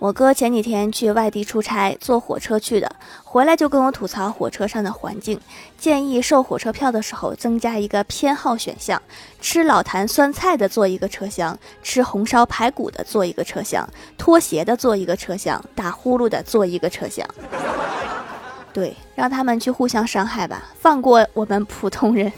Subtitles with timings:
[0.00, 2.90] 我哥前几天去外地出差，坐火车去的，
[3.22, 5.38] 回来就跟我吐槽火车上的环境。
[5.76, 9.00] 建议售火车票的时候增加一个偏好选项，
[9.42, 13.86] 吃老坛酸菜的坐一个车厢，吃红烧排骨的坐一个车厢，
[14.16, 17.28] 拖鞋的坐一个车厢，打呼噜的坐一个车厢。
[18.72, 22.32] 对，让他们去互相伤害吧，放过我们普通人。